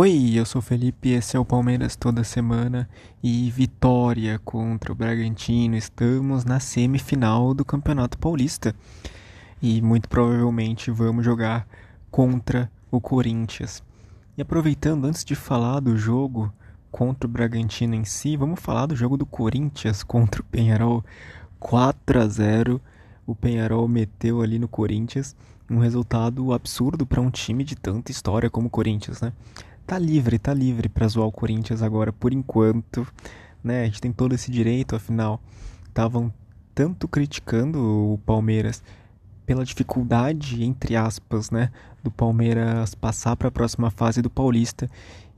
Oi, 0.00 0.34
eu 0.36 0.46
sou 0.46 0.62
Felipe, 0.62 1.08
esse 1.08 1.36
é 1.36 1.40
o 1.40 1.44
Palmeiras 1.44 1.96
toda 1.96 2.22
semana 2.22 2.88
e 3.20 3.50
vitória 3.50 4.38
contra 4.44 4.92
o 4.92 4.94
Bragantino. 4.94 5.74
Estamos 5.74 6.44
na 6.44 6.60
semifinal 6.60 7.52
do 7.52 7.64
Campeonato 7.64 8.16
Paulista 8.16 8.72
e 9.60 9.82
muito 9.82 10.08
provavelmente 10.08 10.88
vamos 10.92 11.24
jogar 11.24 11.66
contra 12.12 12.70
o 12.92 13.00
Corinthians. 13.00 13.82
E 14.36 14.40
aproveitando, 14.40 15.04
antes 15.04 15.24
de 15.24 15.34
falar 15.34 15.80
do 15.80 15.96
jogo 15.96 16.52
contra 16.92 17.26
o 17.26 17.32
Bragantino 17.32 17.96
em 17.96 18.04
si, 18.04 18.36
vamos 18.36 18.60
falar 18.60 18.86
do 18.86 18.94
jogo 18.94 19.16
do 19.16 19.26
Corinthians 19.26 20.04
contra 20.04 20.42
o 20.42 20.44
Penharol 20.44 21.04
4 21.58 22.20
a 22.20 22.28
0. 22.28 22.80
O 23.26 23.34
Penharol 23.34 23.88
meteu 23.88 24.42
ali 24.42 24.60
no 24.60 24.68
Corinthians 24.68 25.34
um 25.68 25.78
resultado 25.78 26.52
absurdo 26.52 27.04
para 27.04 27.20
um 27.20 27.30
time 27.30 27.64
de 27.64 27.74
tanta 27.74 28.12
história 28.12 28.48
como 28.48 28.68
o 28.68 28.70
Corinthians, 28.70 29.20
né? 29.20 29.32
Tá 29.88 29.98
livre, 29.98 30.38
tá 30.38 30.52
livre 30.52 30.86
para 30.86 31.08
zoar 31.08 31.26
o 31.26 31.32
Corinthians 31.32 31.80
agora 31.80 32.12
por 32.12 32.34
enquanto, 32.34 33.08
né? 33.64 33.82
A 33.82 33.84
gente 33.86 34.02
tem 34.02 34.12
todo 34.12 34.34
esse 34.34 34.50
direito, 34.50 34.94
afinal, 34.94 35.40
estavam 35.88 36.30
tanto 36.74 37.08
criticando 37.08 38.12
o 38.12 38.18
Palmeiras 38.18 38.82
pela 39.46 39.64
dificuldade, 39.64 40.62
entre 40.62 40.94
aspas, 40.94 41.50
né, 41.50 41.70
do 42.04 42.10
Palmeiras 42.10 42.94
passar 42.94 43.34
para 43.34 43.48
a 43.48 43.50
próxima 43.50 43.90
fase 43.90 44.20
do 44.20 44.28
Paulista, 44.28 44.90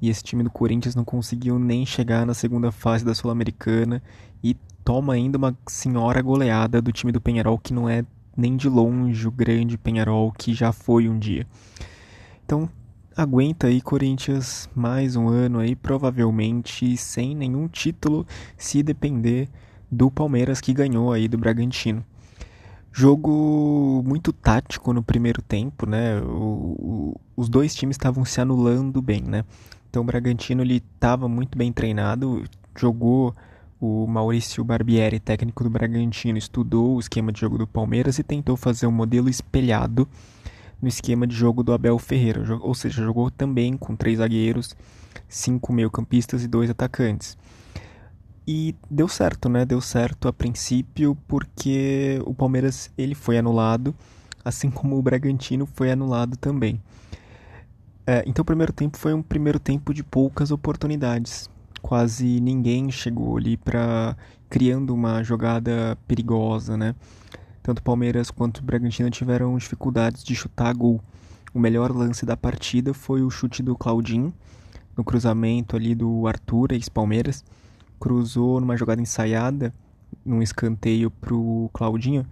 e 0.03 0.09
esse 0.09 0.25
time 0.25 0.43
do 0.43 0.51
Corinthians 0.51 0.97
não 0.97 1.05
conseguiu 1.05 1.57
nem 1.57 1.87
chegar 1.87 2.27
na 2.27 2.35
segunda 2.35 2.73
fase 2.73 3.05
da 3.05 3.15
Sul-Americana 3.15 4.03
e 4.43 4.57
toma 4.85 5.13
ainda 5.13 5.39
uma 5.39 5.57
senhora 5.69 6.21
goleada 6.21 6.83
do 6.83 6.91
time 6.91 7.13
do 7.13 7.21
Penharol 7.21 7.57
que 7.57 7.73
não 7.73 7.89
é 7.89 8.05
nem 8.37 8.57
de 8.57 8.69
longe 8.69 9.29
o 9.29 9.30
grande 9.30 9.79
Penharol 9.79 10.33
que 10.33 10.53
já 10.53 10.73
foi 10.73 11.09
um 11.09 11.21
dia. 11.21 11.47
Então, 12.45 12.69
aguenta 13.20 13.66
aí 13.66 13.83
Corinthians 13.83 14.66
mais 14.74 15.15
um 15.15 15.29
ano 15.29 15.59
aí, 15.59 15.77
provavelmente 15.77 16.96
sem 16.96 17.37
nenhum 17.37 17.68
título, 17.68 18.27
se 18.57 18.82
depender 18.82 19.46
do 19.90 20.10
Palmeiras 20.10 20.59
que 20.59 20.73
ganhou 20.73 21.12
aí 21.12 21.29
do 21.29 21.37
Bragantino. 21.37 22.02
Jogo 22.90 24.02
muito 24.07 24.32
tático 24.32 24.95
no 24.95 25.02
primeiro 25.02 25.43
tempo, 25.43 25.85
né? 25.85 26.18
O, 26.23 26.32
o, 26.32 27.21
os 27.37 27.51
dois 27.51 27.74
times 27.74 27.95
estavam 27.95 28.24
se 28.24 28.40
anulando 28.40 29.02
bem, 29.02 29.21
né? 29.21 29.45
Então 29.90 30.01
o 30.02 30.07
Bragantino 30.07 30.62
ele 30.62 30.82
estava 30.95 31.29
muito 31.29 31.59
bem 31.59 31.71
treinado, 31.71 32.43
jogou 32.74 33.34
o 33.79 34.07
Maurício 34.07 34.65
Barbieri, 34.65 35.21
técnico 35.21 35.62
do 35.62 35.68
Bragantino, 35.68 36.38
estudou 36.38 36.96
o 36.96 37.01
esquema 37.01 37.30
de 37.32 37.40
jogo 37.40 37.59
do 37.59 37.66
Palmeiras 37.66 38.18
e 38.18 38.23
tentou 38.23 38.57
fazer 38.57 38.87
um 38.87 38.93
modelo 38.93 39.29
espelhado 39.29 40.09
no 40.81 40.89
esquema 40.89 41.27
de 41.27 41.35
jogo 41.35 41.63
do 41.63 41.73
Abel 41.73 41.99
Ferreira, 41.99 42.43
ou 42.61 42.75
seja, 42.75 43.03
jogou 43.03 43.31
também 43.31 43.77
com 43.77 43.95
três 43.95 44.19
zagueiros, 44.19 44.75
cinco 45.29 45.73
meio-campistas 45.73 46.43
e 46.43 46.49
dois 46.49 46.71
atacantes. 46.71 47.37
E 48.47 48.75
deu 48.91 49.07
certo, 49.07 49.49
né? 49.49 49.65
Deu 49.65 49.81
certo 49.81 50.27
a 50.27 50.33
princípio 50.33 51.17
porque 51.29 52.21
o 52.25 52.35
Palmeiras 52.35 52.91
ele 52.97 53.15
foi 53.15 53.39
anulado, 53.39 53.95
assim 54.45 54.71
como 54.71 54.99
o 54.99 55.03
Bragantino 55.03 55.67
foi 55.67 55.91
anulado 55.93 56.37
também. 56.37 56.81
É, 58.07 58.25
então 58.27 58.43
o 58.43 58.47
primeiro 58.47 58.73
tempo 58.73 58.97
foi 58.97 59.15
um 59.15 59.23
primeiro 59.23 59.61
tempo 59.61 59.95
de 59.95 60.03
poucas 60.03 60.51
oportunidades. 60.51 61.49
Quase 61.81 62.41
ninguém 62.41 62.91
chegou 62.91 63.37
ali 63.37 63.57
para 63.57 64.17
criando 64.49 64.93
uma 64.93 65.23
jogada 65.23 65.97
perigosa, 66.09 66.77
né? 66.77 66.95
Tanto 67.71 67.84
Palmeiras 67.84 68.32
quanto 68.32 68.65
Bragantino 68.65 69.09
tiveram 69.10 69.56
dificuldades 69.56 70.25
de 70.25 70.34
chutar 70.34 70.75
gol. 70.75 71.00
O 71.54 71.60
melhor 71.60 71.93
lance 71.93 72.27
da 72.27 72.37
partida 72.37 72.93
foi 72.93 73.22
o 73.22 73.31
chute 73.31 73.62
do 73.62 73.77
Claudinho, 73.77 74.34
no 74.97 75.04
cruzamento 75.04 75.77
ali 75.77 75.94
do 75.94 76.27
Arthur, 76.27 76.72
ex-Palmeiras. 76.72 77.44
Cruzou 78.00 78.60
numa 78.60 78.77
jogada 78.77 79.00
ensaiada, 79.00 79.72
num 80.25 80.43
escanteio 80.43 81.12
pro 81.12 81.71
Claudinho, 81.72 82.27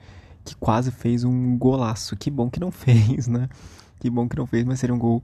que 0.45 0.57
quase 0.57 0.91
fez 0.91 1.23
um 1.23 1.57
golaço. 1.57 2.17
Que 2.17 2.33
bom 2.33 2.51
que 2.51 2.59
não 2.59 2.73
fez, 2.75 3.29
né? 3.29 3.49
Que 4.01 4.11
bom 4.11 4.29
que 4.29 4.37
não 4.37 4.45
fez, 4.45 4.65
mas 4.65 4.81
seria 4.81 4.97
um 4.97 4.99
gol 4.99 5.23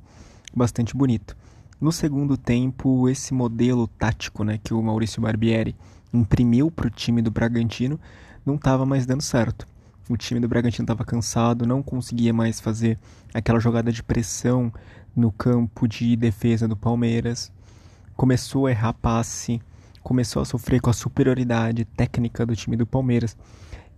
bastante 0.55 0.97
bonito. 0.97 1.37
No 1.81 1.91
segundo 1.91 2.37
tempo, 2.37 3.09
esse 3.09 3.35
modelo 3.35 3.89
tático 3.89 4.45
né, 4.45 4.61
que 4.63 4.73
o 4.73 4.81
Maurício 4.81 5.21
Barbieri 5.21 5.75
imprimiu 6.13 6.71
para 6.71 6.87
o 6.87 6.91
time 6.91 7.21
do 7.21 7.33
Bragantino 7.33 7.99
não 8.47 8.55
estava 8.55 8.87
mais 8.87 9.07
dando 9.07 9.23
certo. 9.23 9.74
O 10.09 10.17
time 10.19 10.39
do 10.39 10.49
Bragantino 10.49 10.85
estava 10.85 11.05
cansado, 11.05 11.67
não 11.67 11.83
conseguia 11.83 12.33
mais 12.33 12.61
fazer 12.61 12.99
aquela 13.33 13.59
jogada 13.59 13.91
de 13.91 14.03
pressão 14.03 14.71
no 15.17 15.33
campo 15.33 15.89
de 15.89 16.15
defesa 16.15 16.69
do 16.69 16.77
Palmeiras. 16.77 17.51
Começou 18.15 18.67
a 18.67 18.71
errar 18.71 18.93
passe, 18.93 19.63
começou 20.03 20.43
a 20.43 20.45
sofrer 20.45 20.81
com 20.81 20.91
a 20.91 20.93
superioridade 20.93 21.87
técnica 21.87 22.45
do 22.45 22.55
time 22.55 22.77
do 22.77 22.87
Palmeiras. 22.87 23.35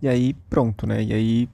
E 0.01 0.07
aí, 0.07 0.33
pronto, 0.49 0.87
né? 0.87 1.03
E 1.03 1.13
aí 1.13 1.49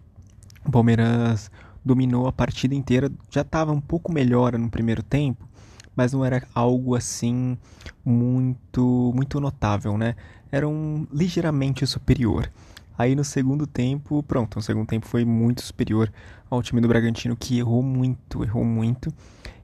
o 0.64 0.72
Palmeiras 0.72 1.50
dominou 1.84 2.28
a 2.28 2.32
partida 2.32 2.76
inteira, 2.76 3.12
já 3.32 3.42
estava 3.42 3.72
um 3.72 3.82
pouco 3.82 4.12
melhor 4.12 4.58
no 4.58 4.70
primeiro 4.70 5.02
tempo, 5.02 5.48
mas 5.96 6.14
não 6.14 6.24
era 6.24 6.44
algo 6.54 6.96
assim 6.96 7.58
muito 8.06 9.12
muito 9.16 9.40
notável, 9.40 9.98
né? 9.98 10.16
Era 10.52 10.68
um 10.68 11.08
ligeiramente 11.12 11.86
superior. 11.88 12.50
Aí 12.98 13.16
no 13.16 13.24
segundo 13.24 13.66
tempo, 13.66 14.22
pronto, 14.24 14.60
o 14.60 14.62
segundo 14.62 14.88
tempo 14.88 15.08
foi 15.08 15.26
muito 15.26 15.62
superior 15.62 16.12
ao 16.50 16.62
time 16.62 16.80
do 16.80 16.88
Bragantino 16.88 17.36
que 17.36 17.58
errou 17.58 17.82
muito, 17.82 18.44
errou 18.44 18.64
muito 18.64 19.12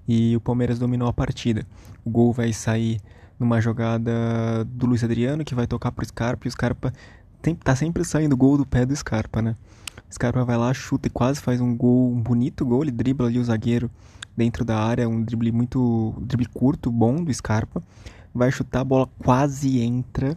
e 0.08 0.36
o 0.36 0.42
Palmeiras 0.42 0.80
dominou 0.80 1.08
a 1.08 1.14
partida. 1.14 1.66
O 2.04 2.10
gol 2.10 2.34
vai 2.34 2.52
sair 2.52 3.00
numa 3.40 3.62
jogada 3.62 4.66
do 4.66 4.88
Luiz 4.88 5.04
Adriano 5.04 5.46
que 5.46 5.54
vai 5.54 5.68
tocar 5.68 5.92
pro 5.92 6.06
Scarpa 6.06 6.48
e 6.48 6.50
o 6.50 6.52
Scarpa 6.52 6.92
tem, 7.42 7.56
tá 7.56 7.76
sempre 7.76 8.04
saindo 8.04 8.36
gol 8.36 8.58
do 8.58 8.66
pé 8.66 8.86
do 8.86 8.96
Scarpa, 8.96 9.42
né? 9.42 9.56
O 10.10 10.14
Scarpa 10.14 10.44
vai 10.44 10.58
lá, 10.58 10.74
chuta 10.74 11.08
e 11.08 11.12
quase 11.12 11.40
faz 11.40 11.62
um 11.62 11.76
gol, 11.76 12.12
um 12.12 12.20
bonito 12.20 12.66
gol, 12.66 12.82
ele 12.82 12.92
dribla 12.92 13.28
ali 13.28 13.38
o 13.38 13.44
zagueiro 13.44 13.90
dentro 14.36 14.66
da 14.66 14.78
área, 14.80 15.08
um 15.08 15.22
drible 15.22 15.52
muito, 15.52 16.16
drible 16.22 16.48
curto, 16.48 16.92
bom 16.92 17.24
do 17.24 17.34
Scarpa. 17.34 17.84
Vai 18.34 18.52
chutar, 18.52 18.82
a 18.82 18.84
bola 18.84 19.08
quase 19.20 19.80
entra 19.80 20.36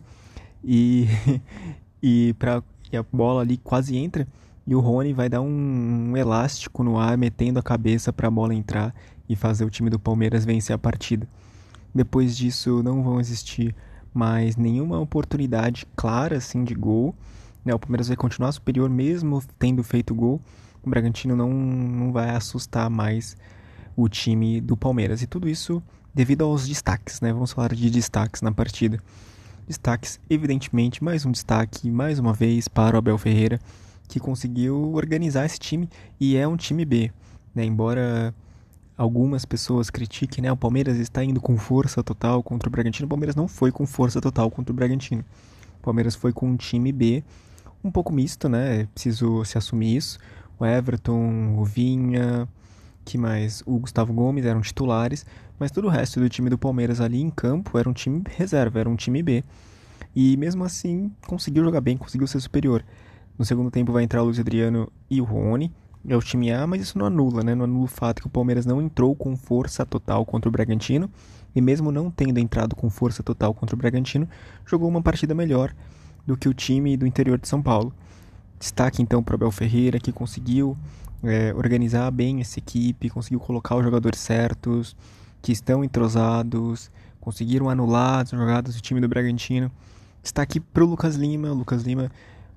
e 0.62 1.08
e 2.02 2.34
para 2.38 2.62
e 2.92 2.97
a 2.97 3.03
bola 3.03 3.41
ali 3.41 3.56
quase 3.56 3.97
entra 3.97 4.28
e 4.66 4.75
o 4.75 4.80
Rony 4.80 5.12
vai 5.12 5.28
dar 5.28 5.41
um, 5.41 6.10
um 6.10 6.16
elástico 6.16 6.84
no 6.84 6.98
ar, 6.98 7.19
metendo 7.19 7.58
a 7.58 7.62
cabeça 7.62 8.12
para 8.12 8.28
a 8.28 8.30
bola 8.30 8.54
entrar 8.54 8.94
e 9.28 9.34
fazer 9.34 9.64
o 9.64 9.70
time 9.70 9.91
do 9.91 9.98
Palmeiras 9.98 10.44
vencer 10.44 10.75
a 10.75 10.78
partida. 10.78 11.26
Depois 11.94 12.36
disso, 12.36 12.82
não 12.82 13.02
vão 13.02 13.19
existir 13.19 13.75
mais 14.14 14.56
nenhuma 14.56 15.00
oportunidade 15.00 15.86
clara 15.97 16.36
assim 16.36 16.64
de 16.64 16.75
gol. 16.75 17.14
Né? 17.64 17.75
O 17.75 17.78
Palmeiras 17.78 18.08
vai 18.08 18.16
continuar 18.16 18.52
superior 18.52 18.88
mesmo 18.88 19.42
tendo 19.58 19.82
feito 19.82 20.14
gol. 20.14 20.41
O 20.82 20.88
Bragantino 20.88 21.34
não, 21.34 21.50
não 21.50 22.12
vai 22.12 22.31
assustar 22.31 22.88
mais 22.88 23.36
o 23.97 24.08
time 24.08 24.60
do 24.60 24.76
Palmeiras. 24.76 25.22
E 25.22 25.26
tudo 25.26 25.48
isso 25.48 25.82
devido 26.14 26.44
aos 26.44 26.69
destaques, 26.69 27.20
né? 27.20 27.32
Vamos 27.32 27.52
falar 27.52 27.75
de 27.75 27.88
destaques 27.88 28.42
na 28.42 28.52
partida. 28.52 28.98
Destaques, 29.72 30.21
evidentemente, 30.28 31.03
mais 31.03 31.25
um 31.25 31.33
destaque, 31.33 31.91
mais 31.91 32.19
uma 32.19 32.34
vez, 32.34 32.69
para 32.69 32.94
o 32.94 32.99
Abel 32.99 33.16
Ferreira, 33.16 33.59
que 34.06 34.21
conseguiu 34.21 34.93
organizar 34.93 35.47
esse 35.47 35.59
time 35.59 35.88
e 36.21 36.37
é 36.37 36.47
um 36.47 36.59
time 36.59 36.84
B. 36.84 37.10
Né? 37.55 37.65
Embora 37.65 38.34
algumas 38.99 39.47
pessoas 39.47 39.88
critiquem, 39.88 40.43
né? 40.43 40.53
o 40.53 40.56
Palmeiras 40.59 40.99
está 40.99 41.25
indo 41.25 41.41
com 41.41 41.56
força 41.56 42.03
total 42.03 42.43
contra 42.43 42.69
o 42.69 42.71
Bragantino, 42.71 43.06
o 43.06 43.09
Palmeiras 43.09 43.34
não 43.34 43.49
foi 43.49 43.72
com 43.72 43.87
força 43.87 44.21
total 44.21 44.50
contra 44.50 44.71
o 44.71 44.77
Bragantino. 44.77 45.25
O 45.81 45.82
Palmeiras 45.82 46.15
foi 46.15 46.34
com 46.34 46.50
um 46.50 46.56
time 46.56 46.93
B, 46.93 47.25
um 47.82 47.91
pouco 47.91 48.12
misto, 48.12 48.50
né? 48.50 48.87
Preciso 48.93 49.43
se 49.47 49.56
assumir 49.56 49.97
isso. 49.97 50.19
O 50.59 50.66
Everton, 50.66 51.56
o 51.56 51.65
Vinha, 51.65 52.47
que 53.06 53.16
mais? 53.16 53.62
O 53.65 53.78
Gustavo 53.78 54.12
Gomes 54.12 54.44
eram 54.44 54.61
titulares, 54.61 55.25
mas 55.59 55.71
todo 55.71 55.87
o 55.87 55.91
resto 55.91 56.20
do 56.20 56.29
time 56.29 56.50
do 56.50 56.58
Palmeiras 56.58 57.00
ali 57.00 57.23
em 57.23 57.31
campo 57.31 57.79
era 57.79 57.88
um 57.88 57.94
time 57.94 58.23
reserva, 58.37 58.81
era 58.81 58.91
um 58.91 58.96
time 58.96 59.23
B. 59.23 59.43
E 60.14 60.37
mesmo 60.37 60.64
assim 60.64 61.11
conseguiu 61.26 61.64
jogar 61.64 61.81
bem, 61.81 61.97
conseguiu 61.97 62.26
ser 62.26 62.41
superior. 62.41 62.85
No 63.38 63.44
segundo 63.44 63.70
tempo 63.70 63.93
vai 63.93 64.05
entrar 64.05 64.23
o 64.23 64.26
Luiz 64.26 64.38
Adriano 64.38 64.91
e 65.11 65.20
o 65.20 65.25
Rony. 65.25 65.73
É 66.06 66.17
o 66.17 66.20
time 66.20 66.50
A, 66.53 66.67
mas 66.67 66.82
isso 66.82 66.99
não 66.99 67.06
anula, 67.06 67.43
né? 67.43 67.55
Não 67.55 67.64
anula 67.64 67.85
o 67.85 67.88
fato 67.88 68.20
que 68.20 68.26
o 68.26 68.31
Palmeiras 68.31 68.67
não 68.67 68.82
entrou 68.82 69.14
com 69.14 69.37
força 69.37 69.87
total 69.87 70.26
contra 70.26 70.49
o 70.49 70.53
Bragantino. 70.53 71.09
E 71.55 71.61
mesmo 71.61 71.93
não 71.93 72.11
tendo 72.11 72.38
entrado 72.38 72.75
com 72.75 72.91
força 72.91 73.23
total 73.23 73.55
contra 73.55 73.75
o 73.75 73.79
Bragantino, 73.79 74.29
jogou 74.67 74.88
uma 74.88 75.03
partida 75.03 75.35
melhor 75.35 75.75
do 76.26 76.37
que 76.37 76.49
o 76.49 76.55
time 76.55 76.97
do 76.97 77.06
interior 77.06 77.38
de 77.38 77.49
São 77.49 77.62
Paulo. 77.62 77.93
Destaque 78.58 79.03
então 79.03 79.23
para 79.23 79.32
o 79.32 79.37
Abel 79.37 79.50
Ferreira, 79.50 79.99
que 79.99 80.12
conseguiu 80.12 80.76
é, 81.23 81.53
organizar 81.55 82.11
bem 82.11 82.41
essa 82.41 82.58
equipe, 82.58 83.11
conseguiu 83.11 83.41
colocar 83.41 83.76
os 83.76 83.85
jogadores 83.85 84.19
certos, 84.19 84.97
que 85.41 85.53
estão 85.53 85.85
entrosados, 85.85 86.91
conseguiram 87.20 87.69
anular 87.69 88.23
as 88.23 88.31
jogadas 88.31 88.75
do 88.75 88.81
time 88.81 89.00
do 89.00 89.08
Bragantino. 89.08 89.70
Está 90.22 90.42
aqui 90.42 90.60
pro 90.60 90.86
Lucas 90.86 91.16
Lima. 91.16 91.50
O 91.50 91.54
Lucas 91.54 91.82
Lima, 91.82 92.10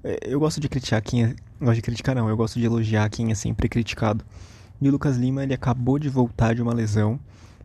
é, 0.03 0.19
eu 0.23 0.39
gosto 0.39 0.61
de 0.61 0.69
criticar 0.69 1.01
quem 1.01 1.23
é, 1.23 1.35
gosto 1.59 1.75
de 1.75 1.81
criticar 1.81 2.15
não, 2.15 2.29
eu 2.29 2.37
gosto 2.37 2.59
de 2.59 2.65
elogiar 2.65 3.09
quem 3.09 3.31
é 3.31 3.35
sempre 3.35 3.67
criticado. 3.67 4.23
E 4.79 4.87
o 4.87 4.91
Lucas 4.91 5.17
Lima, 5.17 5.43
ele 5.43 5.53
acabou 5.53 5.97
de 5.97 6.07
voltar 6.07 6.53
de 6.53 6.61
uma 6.61 6.73
lesão. 6.73 7.19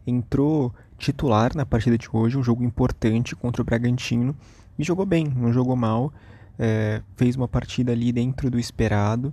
entrou 0.07 0.73
titular 0.97 1.55
na 1.55 1.67
partida 1.67 1.97
de 1.99 2.09
hoje, 2.13 2.37
um 2.37 2.43
jogo 2.43 2.65
importante 2.65 3.37
contra 3.37 3.63
o 3.63 3.65
Bragantino, 3.65 4.35
e 4.79 4.85
jogou 4.85 5.05
bem, 5.05 5.27
não 5.35 5.53
jogou 5.53 5.77
mal, 5.77 6.13
é, 6.59 7.03
fez 7.17 7.37
uma 7.37 7.49
partida 7.49 7.93
ali 7.93 8.13
dentro 8.13 8.51
do 8.51 8.59
esperado 8.59 9.33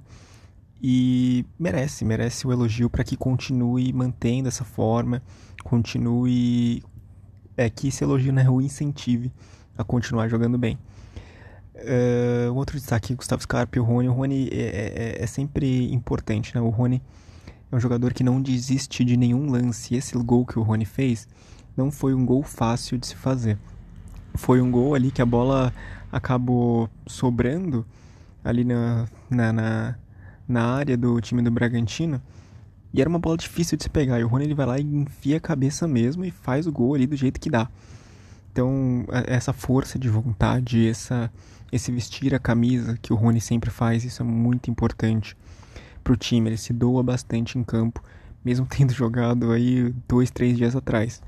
e 0.81 1.45
merece, 1.59 2.05
merece 2.05 2.45
o 2.47 2.51
elogio 2.51 2.89
para 2.89 3.03
que 3.03 3.17
continue 3.17 3.91
mantendo 3.91 4.47
essa 4.47 4.63
forma, 4.63 5.21
continue 5.63 6.83
é 7.55 7.69
que 7.69 7.87
esse 7.87 8.03
elogio 8.03 8.31
né, 8.31 8.49
o 8.49 8.61
incentive 8.61 9.31
a 9.77 9.83
continuar 9.83 10.27
jogando 10.27 10.57
bem. 10.57 10.77
Uh, 11.75 12.53
outro 12.55 12.75
destaque, 12.75 13.13
Gustavo 13.13 13.41
Scarpa 13.43 13.77
e 13.77 13.79
o 13.79 13.83
Rony. 13.83 14.09
O 14.09 14.13
Rony 14.13 14.49
é, 14.51 15.15
é, 15.19 15.23
é, 15.23 15.27
sempre 15.27 15.93
importante, 15.93 16.55
né? 16.55 16.61
O 16.61 16.69
Rony 16.69 17.01
é 17.71 17.75
um 17.75 17.79
jogador 17.79 18.13
que 18.13 18.23
não 18.23 18.41
desiste 18.41 19.05
de 19.05 19.15
nenhum 19.15 19.51
lance. 19.51 19.95
Esse 19.95 20.17
gol 20.17 20.45
que 20.45 20.57
o 20.57 20.63
Rony 20.63 20.85
fez 20.85 21.27
não 21.75 21.91
foi 21.91 22.15
um 22.15 22.25
gol 22.25 22.41
fácil 22.41 22.97
de 22.97 23.05
se 23.05 23.15
fazer. 23.15 23.59
Foi 24.33 24.59
um 24.59 24.71
gol 24.71 24.95
ali 24.95 25.11
que 25.11 25.21
a 25.21 25.25
bola 25.25 25.71
acabou 26.11 26.89
sobrando 27.05 27.85
ali 28.43 28.63
na, 28.63 29.05
na, 29.29 29.53
na, 29.53 29.95
na 30.47 30.63
área 30.63 30.97
do 30.97 31.21
time 31.21 31.43
do 31.43 31.51
Bragantino. 31.51 32.19
E 32.91 33.01
era 33.01 33.09
uma 33.09 33.19
bola 33.19 33.37
difícil 33.37 33.77
de 33.77 33.83
se 33.83 33.89
pegar. 33.89 34.19
E 34.19 34.23
o 34.23 34.27
Rony 34.27 34.45
ele 34.45 34.55
vai 34.55 34.65
lá 34.65 34.79
e 34.79 34.83
enfia 34.83 35.37
a 35.37 35.39
cabeça 35.41 35.87
mesmo 35.87 36.25
e 36.25 36.31
faz 36.31 36.65
o 36.65 36.71
gol 36.71 36.95
ali 36.95 37.05
do 37.05 37.15
jeito 37.15 37.39
que 37.39 37.49
dá. 37.49 37.69
Então, 38.57 39.05
essa 39.27 39.53
força 39.53 39.99
de 39.99 40.09
vontade, 40.09 40.89
essa, 40.89 41.31
esse 41.71 41.91
vestir 41.91 42.33
a 42.33 42.39
camisa 42.39 42.97
que 42.99 43.13
o 43.13 43.15
Rony 43.15 43.39
sempre 43.39 43.69
faz, 43.69 44.03
isso 44.03 44.23
é 44.23 44.25
muito 44.25 44.71
importante 44.71 45.37
para 46.03 46.13
o 46.13 46.17
time. 46.17 46.49
Ele 46.49 46.57
se 46.57 46.73
doa 46.73 47.03
bastante 47.03 47.59
em 47.59 47.63
campo, 47.63 48.01
mesmo 48.43 48.65
tendo 48.75 48.91
jogado 48.91 49.51
aí 49.51 49.93
dois, 50.07 50.31
três 50.31 50.57
dias 50.57 50.75
atrás. 50.75 51.21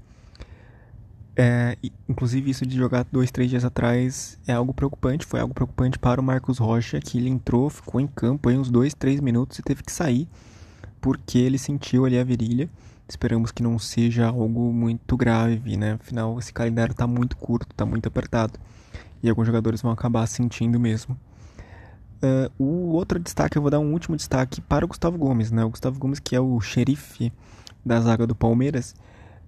É, 1.36 1.78
inclusive, 2.10 2.50
isso 2.50 2.66
de 2.66 2.76
jogar 2.76 3.06
dois, 3.12 3.30
três 3.30 3.48
dias 3.48 3.64
atrás 3.64 4.40
é 4.48 4.54
algo 4.54 4.74
preocupante. 4.74 5.24
Foi 5.24 5.40
algo 5.40 5.54
preocupante 5.54 6.00
para 6.00 6.20
o 6.20 6.24
Marcos 6.24 6.58
Rocha, 6.58 7.00
que 7.00 7.20
ele 7.20 7.30
entrou, 7.30 7.70
ficou 7.70 8.02
em 8.02 8.08
campo 8.08 8.50
aí 8.50 8.58
uns 8.58 8.72
dois, 8.72 8.96
três 8.96 9.22
minutos 9.22 9.60
e 9.60 9.62
teve 9.62 9.84
que 9.84 9.92
sair 9.92 10.28
porque 11.00 11.38
ele 11.38 11.60
sentiu 11.60 12.06
ali 12.06 12.18
a 12.18 12.24
virilha. 12.24 12.68
Esperamos 13.10 13.52
que 13.52 13.64
não 13.64 13.80
seja 13.80 14.28
algo 14.28 14.72
muito 14.72 15.18
grave, 15.18 15.76
né? 15.76 15.94
Afinal, 15.94 16.38
esse 16.38 16.54
calendário 16.54 16.92
está 16.92 17.08
muito 17.08 17.36
curto, 17.36 17.72
está 17.72 17.84
muito 17.84 18.08
apertado. 18.08 18.60
E 19.24 19.30
alguns 19.30 19.48
jogadores 19.48 19.82
vão 19.82 19.92
acabar 19.92 20.28
sentindo 20.28 20.80
mesmo. 20.80 21.20
Uh, 22.22 22.64
o 22.64 22.94
outro 22.94 23.18
destaque, 23.18 23.58
eu 23.58 23.64
vou 23.64 23.72
dar 23.72 23.80
um 23.80 23.92
último 23.94 24.16
destaque 24.16 24.62
para 24.62 24.86
o 24.86 24.88
Gustavo 24.88 25.18
Gomes, 25.18 25.52
né? 25.52 25.66
O 25.66 25.72
Gustavo 25.72 25.98
Gomes, 25.98 26.20
que 26.20 26.36
é 26.36 26.40
o 26.40 26.62
xerife 26.62 27.34
da 27.84 28.00
zaga 28.00 28.28
do 28.28 28.36
Palmeiras, 28.36 28.96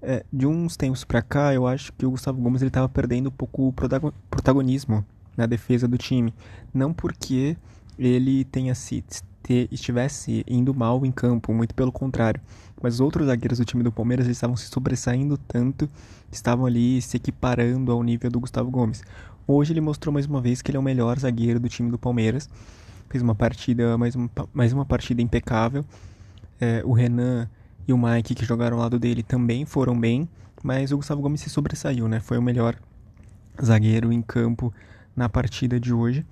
é, 0.01 0.25
de 0.33 0.47
uns 0.47 0.75
tempos 0.75 1.03
para 1.03 1.21
cá, 1.21 1.53
eu 1.53 1.67
acho 1.67 1.93
que 1.93 2.05
o 2.05 2.11
Gustavo 2.11 2.41
Gomes 2.41 2.63
estava 2.63 2.89
perdendo 2.89 3.27
um 3.27 3.31
pouco 3.31 3.67
o 3.67 3.73
protagonismo 4.31 5.05
na 5.37 5.45
defesa 5.45 5.87
do 5.87 5.99
time. 5.99 6.33
Não 6.73 6.91
porque 6.91 7.55
ele 8.01 8.43
tenha 8.45 8.73
se, 8.73 9.03
estivesse 9.71 10.43
indo 10.47 10.73
mal 10.73 11.05
em 11.05 11.11
campo, 11.11 11.53
muito 11.53 11.75
pelo 11.75 11.91
contrário. 11.91 12.41
Mas 12.81 12.99
outros 12.99 13.27
zagueiros 13.27 13.59
do 13.59 13.65
time 13.65 13.83
do 13.83 13.91
Palmeiras 13.91 14.27
estavam 14.27 14.55
se 14.55 14.67
sobressaindo 14.67 15.37
tanto, 15.37 15.87
estavam 16.31 16.65
ali 16.65 16.99
se 16.99 17.17
equiparando 17.17 17.91
ao 17.91 18.01
nível 18.01 18.31
do 18.31 18.39
Gustavo 18.39 18.71
Gomes. 18.71 19.03
Hoje 19.45 19.73
ele 19.73 19.81
mostrou 19.81 20.11
mais 20.11 20.25
uma 20.25 20.41
vez 20.41 20.63
que 20.63 20.71
ele 20.71 20.77
é 20.77 20.79
o 20.79 20.83
melhor 20.83 21.19
zagueiro 21.19 21.59
do 21.59 21.69
time 21.69 21.91
do 21.91 21.99
Palmeiras. 21.99 22.49
Fez 23.07 23.21
uma 23.21 23.35
partida, 23.35 23.95
mais 23.97 24.15
uma, 24.15 24.29
mais 24.51 24.73
uma 24.73 24.85
partida 24.85 25.21
impecável. 25.21 25.85
É, 26.59 26.81
o 26.83 26.93
Renan 26.93 27.47
e 27.87 27.93
o 27.93 27.97
Mike 27.97 28.33
que 28.33 28.45
jogaram 28.45 28.77
ao 28.77 28.83
lado 28.83 28.97
dele 28.97 29.21
também 29.21 29.63
foram 29.65 29.99
bem, 29.99 30.27
mas 30.63 30.91
o 30.91 30.97
Gustavo 30.97 31.21
Gomes 31.21 31.41
se 31.41 31.49
sobressaiu, 31.49 32.07
né? 32.07 32.19
Foi 32.19 32.37
o 32.37 32.41
melhor 32.41 32.75
zagueiro 33.63 34.11
em 34.11 34.21
campo 34.23 34.73
na 35.15 35.29
partida 35.29 35.79
de 35.79 35.93
hoje. 35.93 36.25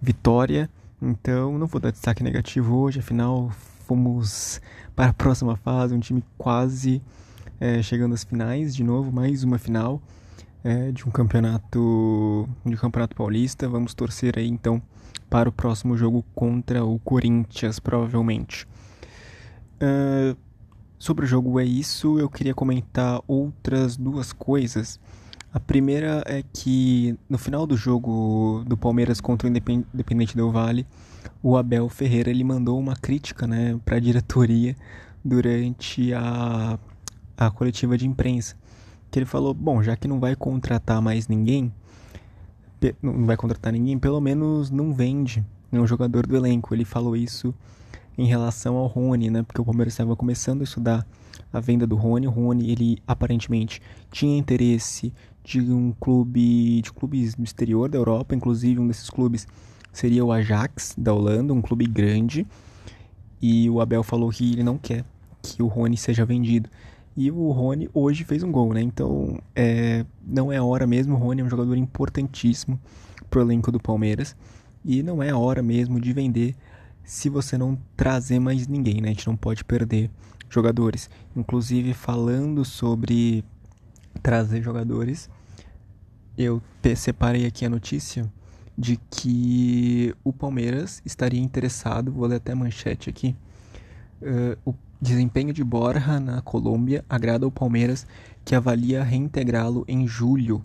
Vitória, 0.00 0.70
então 1.00 1.58
não 1.58 1.66
vou 1.66 1.80
dar 1.80 1.90
destaque 1.90 2.22
negativo 2.22 2.76
hoje, 2.76 3.00
afinal 3.00 3.50
fomos 3.86 4.60
para 4.94 5.10
a 5.10 5.12
próxima 5.12 5.56
fase, 5.56 5.94
um 5.94 6.00
time 6.00 6.22
quase 6.36 7.02
é, 7.60 7.82
chegando 7.82 8.14
às 8.14 8.24
finais 8.24 8.74
de 8.74 8.84
novo, 8.84 9.10
mais 9.10 9.42
uma 9.44 9.58
final 9.58 10.02
é, 10.62 10.92
de 10.92 11.06
um 11.06 11.10
campeonato 11.10 12.48
de 12.64 12.74
um 12.74 12.78
campeonato 12.78 13.16
paulista. 13.16 13.68
Vamos 13.68 13.94
torcer 13.94 14.38
aí 14.38 14.48
então 14.48 14.82
para 15.30 15.48
o 15.48 15.52
próximo 15.52 15.96
jogo 15.96 16.24
contra 16.34 16.84
o 16.84 16.98
Corinthians, 16.98 17.78
provavelmente. 17.78 18.66
Uh, 19.80 20.36
Sobre 20.98 21.24
o 21.24 21.28
jogo 21.28 21.60
é 21.60 21.64
isso, 21.64 22.18
eu 22.18 22.28
queria 22.28 22.52
comentar 22.52 23.22
outras 23.28 23.96
duas 23.96 24.32
coisas. 24.32 24.98
A 25.52 25.58
primeira 25.58 26.22
é 26.26 26.42
que 26.52 27.18
no 27.28 27.38
final 27.38 27.66
do 27.66 27.76
jogo 27.76 28.62
do 28.66 28.76
Palmeiras 28.76 29.20
contra 29.20 29.48
o 29.48 29.50
Independente 29.50 30.36
Del 30.36 30.50
Vale, 30.50 30.86
o 31.42 31.56
Abel 31.56 31.88
Ferreira 31.88 32.30
ele 32.30 32.44
mandou 32.44 32.78
uma 32.78 32.94
crítica 32.94 33.46
né, 33.46 33.78
para 33.84 33.96
a 33.96 34.00
diretoria 34.00 34.76
durante 35.24 36.12
a, 36.12 36.78
a 37.36 37.50
coletiva 37.50 37.96
de 37.96 38.06
imprensa. 38.06 38.56
Que 39.10 39.18
ele 39.18 39.26
falou: 39.26 39.54
bom, 39.54 39.82
já 39.82 39.96
que 39.96 40.06
não 40.06 40.20
vai 40.20 40.36
contratar 40.36 41.00
mais 41.00 41.28
ninguém, 41.28 41.72
não 43.02 43.24
vai 43.24 43.36
contratar 43.36 43.72
ninguém, 43.72 43.98
pelo 43.98 44.20
menos 44.20 44.70
não 44.70 44.92
vende 44.92 45.44
nenhum 45.72 45.86
jogador 45.86 46.26
do 46.26 46.36
elenco. 46.36 46.74
Ele 46.74 46.84
falou 46.84 47.16
isso 47.16 47.54
em 48.18 48.26
relação 48.26 48.76
ao 48.76 48.86
Rony, 48.86 49.30
né? 49.30 49.42
Porque 49.42 49.60
o 49.60 49.64
Palmeiras 49.64 49.94
estava 49.94 50.14
começando 50.14 50.60
a 50.60 50.64
estudar 50.64 51.06
a 51.52 51.60
venda 51.60 51.86
do 51.86 51.96
Rony. 51.96 52.26
O 52.26 52.30
Rony, 52.30 52.70
ele 52.70 52.98
aparentemente 53.06 53.80
tinha 54.10 54.38
interesse 54.38 55.12
de 55.42 55.60
um 55.60 55.92
clube, 55.98 56.82
de 56.82 56.92
clubes 56.92 57.34
do 57.34 57.42
exterior 57.42 57.88
da 57.88 57.98
Europa, 57.98 58.34
inclusive 58.34 58.80
um 58.80 58.86
desses 58.86 59.08
clubes 59.08 59.46
seria 59.92 60.24
o 60.24 60.30
Ajax 60.30 60.94
da 60.96 61.12
Holanda, 61.12 61.52
um 61.52 61.62
clube 61.62 61.86
grande. 61.86 62.46
E 63.40 63.68
o 63.70 63.80
Abel 63.80 64.02
falou 64.02 64.30
que 64.30 64.52
ele 64.52 64.62
não 64.62 64.76
quer 64.76 65.04
que 65.42 65.62
o 65.62 65.66
Rony 65.66 65.96
seja 65.96 66.24
vendido. 66.24 66.68
E 67.16 67.30
o 67.30 67.50
Rony 67.50 67.88
hoje 67.92 68.24
fez 68.24 68.42
um 68.42 68.52
gol, 68.52 68.72
né? 68.72 68.80
Então, 68.80 69.40
é, 69.54 70.04
não 70.24 70.52
é 70.52 70.60
hora 70.60 70.86
mesmo. 70.86 71.14
O 71.14 71.18
Rony 71.18 71.40
é 71.40 71.44
um 71.44 71.50
jogador 71.50 71.76
importantíssimo 71.76 72.78
pro 73.28 73.40
elenco 73.40 73.72
do 73.72 73.80
Palmeiras. 73.80 74.36
E 74.84 75.02
não 75.02 75.22
é 75.22 75.34
hora 75.34 75.62
mesmo 75.62 76.00
de 76.00 76.12
vender 76.12 76.54
se 77.02 77.28
você 77.28 77.58
não 77.58 77.76
trazer 77.96 78.38
mais 78.38 78.68
ninguém, 78.68 79.00
né? 79.00 79.08
A 79.08 79.12
gente 79.12 79.26
não 79.26 79.36
pode 79.36 79.64
perder 79.64 80.10
jogadores. 80.48 81.10
Inclusive, 81.36 81.94
falando 81.94 82.64
sobre 82.64 83.44
trazer 84.22 84.62
jogadores, 84.62 85.28
eu 86.36 86.62
separei 86.96 87.46
aqui 87.46 87.64
a 87.64 87.70
notícia 87.70 88.30
de 88.76 88.96
que 89.10 90.14
o 90.22 90.32
Palmeiras 90.32 91.02
estaria 91.04 91.40
interessado, 91.40 92.12
vou 92.12 92.26
ler 92.26 92.36
até 92.36 92.52
a 92.52 92.56
manchete 92.56 93.10
aqui. 93.10 93.34
Uh, 94.22 94.56
o 94.70 94.74
desempenho 95.00 95.52
de 95.52 95.64
Borja 95.64 96.20
na 96.20 96.40
Colômbia 96.40 97.04
agrada 97.08 97.44
ao 97.44 97.50
Palmeiras, 97.50 98.06
que 98.44 98.54
avalia 98.54 99.02
reintegrá-lo 99.02 99.84
em 99.88 100.06
julho. 100.06 100.64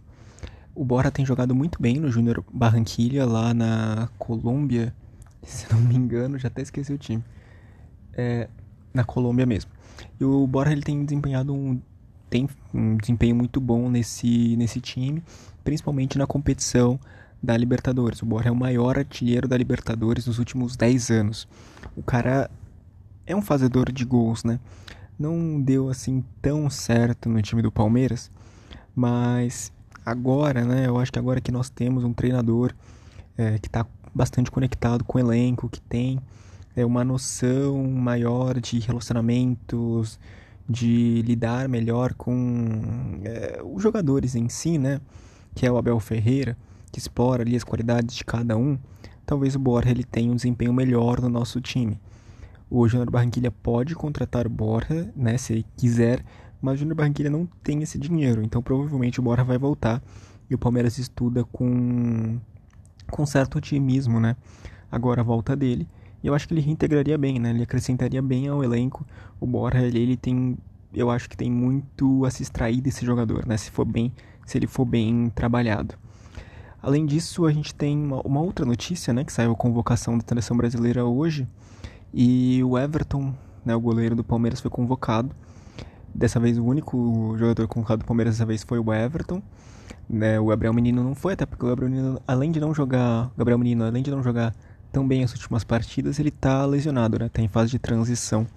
O 0.76 0.86
Borja 0.86 1.12
tem 1.12 1.26
jogado 1.26 1.56
muito 1.56 1.82
bem 1.82 2.00
no 2.00 2.12
Júnior 2.12 2.44
Barranquilha, 2.52 3.26
lá 3.26 3.54
na 3.54 4.10
Colômbia, 4.18 4.94
se 5.42 5.72
não 5.74 5.82
me 5.82 5.96
engano, 5.96 6.38
já 6.38 6.48
até 6.48 6.62
esqueci 6.62 6.94
o 6.94 6.98
time. 6.98 7.24
É, 8.14 8.48
na 8.94 9.04
Colômbia 9.04 9.46
mesmo. 9.46 9.72
E 10.20 10.24
o 10.24 10.46
Borja 10.48 10.72
ele 10.72 10.82
tem 10.82 11.04
desempenhado 11.04 11.54
um, 11.54 11.80
tem 12.30 12.48
um 12.74 12.98
desempenho 12.98 13.36
muito 13.36 13.60
bom 13.60 13.90
nesse, 13.90 14.56
nesse 14.58 14.80
time, 14.80 15.24
principalmente 15.64 16.18
na 16.18 16.28
competição 16.28 17.00
da 17.42 17.58
Libertadores. 17.58 18.22
O 18.22 18.26
Borja 18.26 18.50
é 18.50 18.52
o 18.52 18.56
maior 18.56 18.98
artilheiro 18.98 19.48
da 19.48 19.58
Libertadores 19.58 20.26
nos 20.26 20.40
últimos 20.40 20.76
10 20.76 21.12
anos. 21.12 21.48
O 21.96 22.02
cara 22.02 22.50
é 23.26 23.36
um 23.36 23.42
fazedor 23.42 23.92
de 23.92 24.06
gols, 24.06 24.44
né? 24.44 24.60
Não 25.20 25.62
deu 25.62 25.90
assim 25.90 26.24
tão 26.42 26.70
certo 26.70 27.30
no 27.30 27.42
time 27.42 27.62
do 27.62 27.72
Palmeiras, 27.72 28.32
mas 28.96 29.72
agora, 30.06 30.64
né? 30.64 30.88
Eu 30.88 30.98
acho 30.98 31.12
que 31.12 31.20
agora 31.20 31.42
que 31.42 31.52
nós 31.52 31.70
temos 31.70 32.04
um 32.04 32.14
treinador 32.14 32.74
é, 33.38 33.58
que 33.60 33.68
está 33.68 33.86
bastante 34.14 34.52
conectado 34.52 35.04
com 35.04 35.18
o 35.18 35.22
elenco, 35.22 35.70
que 35.70 35.82
tem 35.82 36.20
é, 36.76 36.86
uma 36.86 37.04
noção 37.04 37.84
maior 37.84 38.60
de 38.60 38.80
relacionamentos, 38.80 40.20
de 40.68 41.22
lidar 41.24 41.68
melhor 41.68 42.14
com 42.14 43.20
é, 43.24 43.62
os 43.64 43.82
jogadores 43.82 44.36
em 44.36 44.50
si, 44.50 44.78
né? 44.78 45.00
Que 45.54 45.66
é 45.66 45.72
o 45.72 45.78
Abel 45.78 46.00
Ferreira, 46.00 46.58
que 46.92 47.00
explora 47.00 47.44
ali 47.44 47.56
as 47.56 47.64
qualidades 47.64 48.16
de 48.16 48.24
cada 48.24 48.58
um. 48.58 48.78
Talvez 49.26 49.56
o 49.56 49.60
Borja 49.60 49.92
ele 49.92 50.04
tenha 50.04 50.32
um 50.32 50.36
desempenho 50.36 50.74
melhor 50.74 51.22
no 51.22 51.30
nosso 51.30 51.62
time. 51.62 52.00
O 52.70 52.88
Júnior 52.88 53.10
Barranquilha 53.10 53.52
pode 53.52 53.94
contratar 53.94 54.48
o 54.48 54.50
Borja, 54.50 55.12
né, 55.16 55.38
se 55.38 55.54
ele 55.54 55.66
quiser, 55.78 56.26
mas 56.62 56.76
o 56.76 56.78
Júnior 56.78 56.96
Barranquilha 56.96 57.30
não 57.30 57.48
tem 57.64 57.84
esse 57.84 58.00
dinheiro, 58.00 58.42
então 58.42 58.64
provavelmente 58.64 59.20
o 59.20 59.24
Borja 59.24 59.44
vai 59.44 59.58
voltar 59.58 60.02
e 60.50 60.56
o 60.56 60.58
Palmeiras 60.58 60.98
estuda 60.98 61.44
com 61.44 62.40
com 63.12 63.26
certo 63.26 63.58
otimismo, 63.58 64.20
né? 64.20 64.36
Agora 64.92 65.22
a 65.22 65.24
volta 65.24 65.56
dele. 65.56 65.88
E 66.24 66.28
eu 66.28 66.34
acho 66.34 66.48
que 66.48 66.54
ele 66.54 66.62
reintegraria 66.62 67.18
bem, 67.18 67.38
né? 67.38 67.50
Ele 67.50 67.64
acrescentaria 67.64 68.22
bem 68.22 68.48
ao 68.48 68.64
elenco. 68.64 69.06
O 69.40 69.46
Borja, 69.46 69.82
ele, 69.82 70.00
ele 70.00 70.18
tem 70.18 70.58
eu 70.94 71.10
acho 71.10 71.28
que 71.28 71.36
tem 71.36 71.52
muito 71.52 72.24
a 72.24 72.30
se 72.30 72.44
extrair 72.44 72.80
desse 72.80 73.06
jogador, 73.06 73.46
né? 73.48 73.58
Se 73.58 73.72
for 73.72 73.86
bem, 73.86 74.14
se 74.46 74.58
ele 74.58 74.68
for 74.68 74.86
bem 74.86 75.32
trabalhado. 75.34 75.96
Além 76.82 77.06
disso, 77.06 77.46
a 77.46 77.52
gente 77.52 77.74
tem 77.74 77.98
uma, 77.98 78.22
uma 78.22 78.42
outra 78.42 78.66
notícia, 78.66 79.14
né, 79.14 79.24
que 79.24 79.32
saiu 79.32 79.54
a 79.54 79.56
convocação 79.56 80.18
da 80.18 80.24
seleção 80.28 80.58
brasileira 80.58 81.06
hoje, 81.06 81.48
e 82.14 82.62
o 82.64 82.78
Everton, 82.78 83.34
né, 83.66 83.74
o 83.74 83.80
goleiro 83.80 84.16
do 84.16 84.24
Palmeiras 84.24 84.60
foi 84.60 84.70
convocado. 84.70 85.34
Dessa 86.14 86.40
vez 86.40 86.58
o 86.58 86.66
único 86.66 87.36
jogador 87.38 87.68
convocado 87.68 88.04
do 88.04 88.06
Palmeiras 88.06 88.36
dessa 88.36 88.46
vez 88.46 88.64
foi 88.64 88.80
o 88.80 88.94
Everton. 88.94 89.42
Né, 90.10 90.38
o 90.40 90.48
Gabriel 90.48 90.74
Menino 90.74 91.02
não 91.02 91.16
foi, 91.16 91.34
até 91.34 91.46
porque 91.46 91.66
o 91.66 91.70
Gabriel 91.70 91.90
Menino, 91.90 92.22
além 92.28 92.52
de 92.52 92.60
não 92.60 92.74
jogar, 92.74 93.32
Gabriel 93.38 93.58
Menino, 93.58 93.86
além 93.86 94.04
de 94.04 94.12
não 94.12 94.22
jogar 94.22 94.54
tão 94.94 95.06
bem 95.08 95.24
as 95.24 95.34
últimas 95.34 95.64
partidas, 95.64 96.20
ele 96.20 96.30
está 96.30 96.64
lesionado, 96.66 97.18
né? 97.18 97.28
Tá 97.28 97.42
em 97.42 97.48
fase 97.48 97.72
de 97.72 97.80
transição 97.80 98.48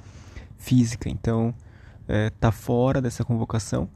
física, 0.59 1.09
então 1.09 1.55
é, 2.07 2.28
tá 2.38 2.52
fora 2.52 3.00
dessa 3.00 3.25
convocação. 3.25 3.88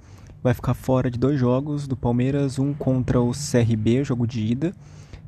Vai 0.43 0.55
ficar 0.55 0.73
fora 0.73 1.11
de 1.11 1.19
dois 1.19 1.39
jogos 1.39 1.87
do 1.87 1.95
Palmeiras, 1.95 2.59
um 2.59 2.73
contra 2.73 3.21
o 3.21 3.33
CRB, 3.33 4.03
jogo 4.05 4.27
de 4.27 4.41
ida, 4.41 4.75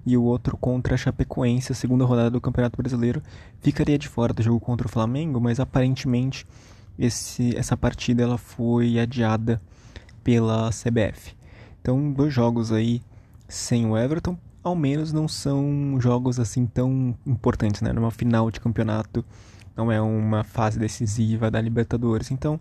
e 0.07 0.17
o 0.17 0.23
outro 0.23 0.57
contra 0.57 0.95
a 0.95 0.97
Chapecoense, 0.97 1.71
a 1.71 1.75
segunda 1.75 2.07
rodada 2.07 2.31
do 2.31 2.41
Campeonato 2.41 2.79
Brasileiro. 2.79 3.23
Ficaria 3.61 3.99
de 3.99 4.09
fora 4.09 4.33
do 4.33 4.43
jogo 4.43 4.59
contra 4.59 4.87
o 4.87 4.91
Flamengo, 4.91 5.39
mas 5.39 5.61
aparentemente 5.61 6.47
esse, 6.99 7.55
essa 7.55 7.77
partida 7.77 8.23
ela 8.23 8.39
foi 8.39 8.99
adiada 8.99 9.61
pela 10.25 10.71
CBF. 10.71 11.37
Então, 11.83 12.11
dois 12.11 12.33
jogos 12.33 12.73
aí 12.73 13.03
sem 13.47 13.85
o 13.85 13.99
Everton, 13.99 14.39
ao 14.63 14.75
menos 14.77 15.13
não 15.13 15.27
são 15.27 15.99
jogos 16.01 16.39
assim 16.39 16.67
tão 16.67 17.15
importantes, 17.27 17.83
né? 17.83 17.93
Numa 17.93 18.11
final 18.11 18.51
de 18.51 18.61
campeonato, 18.61 19.25
não 19.77 19.91
é 19.91 20.01
uma 20.01 20.45
fase 20.45 20.79
decisiva 20.79 21.51
da 21.51 21.61
Libertadores. 21.61 22.31
Então, 22.31 22.55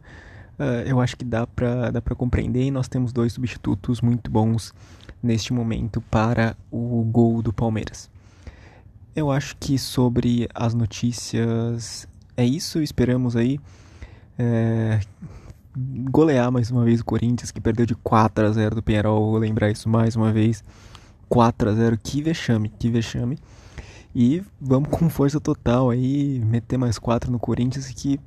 uh, 0.59 0.63
eu 0.85 0.99
acho 0.99 1.15
que 1.15 1.25
dá 1.25 1.45
para 1.45 1.91
dá 1.91 2.01
pra 2.01 2.15
compreender 2.15 2.63
e 2.63 2.71
nós 2.71 2.87
temos 2.87 3.13
dois 3.13 3.33
substitutos 3.33 4.01
muito 4.01 4.31
bons 4.31 4.73
neste 5.21 5.53
momento 5.53 6.01
para 6.01 6.55
o 6.71 7.03
gol 7.03 7.41
do 7.41 7.53
Palmeiras. 7.53 8.09
Eu 9.15 9.29
acho 9.29 9.55
que 9.57 9.77
sobre 9.77 10.49
as 10.55 10.73
notícias 10.73 12.07
é 12.35 12.45
isso, 12.45 12.81
esperamos 12.81 13.35
aí 13.35 13.59
é, 14.39 14.99
golear 16.09 16.51
mais 16.51 16.71
uma 16.71 16.83
vez 16.83 17.01
o 17.01 17.05
Corinthians, 17.05 17.51
que 17.51 17.61
perdeu 17.61 17.85
de 17.85 17.93
4 17.93 18.45
a 18.45 18.51
0 18.51 18.75
do 18.75 18.83
Penharol, 18.83 19.31
vou 19.31 19.39
lembrar 19.39 19.69
isso 19.69 19.87
mais 19.87 20.15
uma 20.15 20.31
vez. 20.31 20.63
4 21.31 21.69
a 21.69 21.73
0 21.73 21.97
que 21.97 22.21
vexame, 22.21 22.67
que 22.67 22.89
vexame. 22.89 23.39
E 24.13 24.43
vamos 24.59 24.89
com 24.89 25.09
força 25.09 25.39
total 25.39 25.89
aí, 25.89 26.39
meter 26.39 26.77
mais 26.77 26.99
4 26.99 27.31
no 27.31 27.39
Corinthians, 27.39 27.87
que 27.87 28.19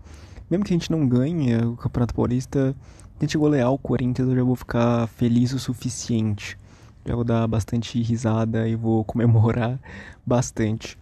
mesmo 0.50 0.64
que 0.64 0.72
a 0.72 0.76
gente 0.76 0.90
não 0.90 1.06
ganhe 1.06 1.54
o 1.58 1.76
Campeonato 1.76 2.14
Paulista, 2.14 2.74
a 3.20 3.22
gente 3.22 3.36
golear 3.36 3.70
o 3.70 3.76
Corinthians, 3.76 4.26
eu 4.26 4.34
já 4.34 4.42
vou 4.42 4.56
ficar 4.56 5.06
feliz 5.06 5.52
o 5.52 5.58
suficiente. 5.58 6.56
Já 7.04 7.14
vou 7.14 7.24
dar 7.24 7.46
bastante 7.46 8.00
risada 8.00 8.66
e 8.66 8.74
vou 8.74 9.04
comemorar 9.04 9.78
bastante. 10.24 10.96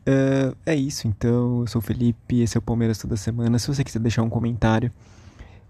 Uh, 0.00 0.56
é 0.64 0.74
isso, 0.74 1.06
então. 1.06 1.60
Eu 1.60 1.66
sou 1.66 1.80
o 1.80 1.82
Felipe, 1.82 2.40
esse 2.40 2.56
é 2.56 2.58
o 2.58 2.62
Palmeiras 2.62 2.96
toda 2.96 3.14
semana. 3.18 3.58
Se 3.58 3.68
você 3.68 3.84
quiser 3.84 3.98
deixar 3.98 4.22
um 4.22 4.30
comentário 4.30 4.90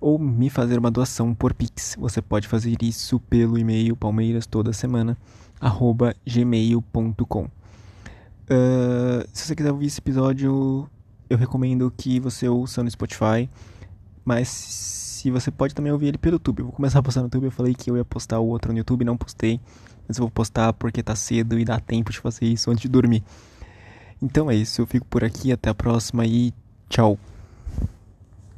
ou 0.01 0.19
me 0.19 0.49
fazer 0.49 0.79
uma 0.79 0.91
doação 0.91 1.35
por 1.35 1.53
Pix, 1.53 1.97
você 1.99 2.23
pode 2.23 2.49
fazer 2.49 2.77
isso 2.83 3.21
pelo 3.21 3.59
e-mail 3.59 3.95
palmeiras 3.95 4.47
toda 4.47 4.73
semana 4.73 5.17
gmail.com. 6.27 7.45
Uh, 7.45 9.29
se 9.33 9.47
você 9.47 9.55
quiser 9.55 9.71
ouvir 9.71 9.87
esse 9.87 10.01
episódio, 10.01 10.89
eu 11.29 11.37
recomendo 11.37 11.93
que 11.97 12.19
você 12.19 12.49
ouça 12.49 12.83
no 12.83 12.91
Spotify, 12.91 13.49
mas 14.25 14.49
se 14.49 15.31
você 15.31 15.51
pode 15.51 15.75
também 15.75 15.93
ouvir 15.93 16.07
ele 16.09 16.19
pelo 16.19 16.37
YouTube. 16.37 16.61
Eu 16.61 16.65
vou 16.67 16.75
começar 16.75 16.99
a 16.99 17.03
postar 17.03 17.21
no 17.21 17.27
YouTube, 17.27 17.45
eu 17.45 17.51
falei 17.51 17.75
que 17.75 17.91
eu 17.91 17.97
ia 17.97 18.05
postar 18.05 18.41
o 18.41 18.47
outro 18.47 18.73
no 18.73 18.79
YouTube, 18.79 19.05
não 19.05 19.17
postei, 19.17 19.61
mas 20.09 20.17
eu 20.17 20.23
vou 20.23 20.31
postar 20.31 20.73
porque 20.73 21.03
tá 21.03 21.15
cedo 21.15 21.59
e 21.59 21.65
dá 21.65 21.79
tempo 21.79 22.11
de 22.11 22.19
fazer 22.19 22.47
isso 22.47 22.71
antes 22.71 22.83
de 22.83 22.89
dormir. 22.89 23.23
Então 24.21 24.51
é 24.51 24.57
isso, 24.57 24.81
eu 24.81 24.87
fico 24.87 25.07
por 25.07 25.23
aqui, 25.23 25.53
até 25.53 25.71
a 25.71 25.75
próxima 25.75 26.27
e 26.27 26.53
tchau. 26.89 27.19